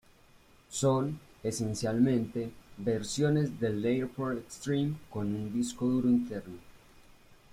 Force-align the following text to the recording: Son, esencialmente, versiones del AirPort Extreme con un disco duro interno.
Son, 0.71 1.19
esencialmente, 1.43 2.51
versiones 2.79 3.59
del 3.59 3.85
AirPort 3.85 4.35
Extreme 4.39 4.95
con 5.11 5.27
un 5.27 5.53
disco 5.53 5.85
duro 5.85 6.09
interno. 6.09 6.57